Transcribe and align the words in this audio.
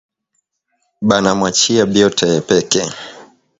Bana 1.07 1.29
mwachiya 1.37 1.83
byote 1.91 2.23
yepeke 2.33 2.81